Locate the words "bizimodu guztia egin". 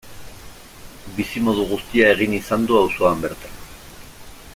1.17-2.33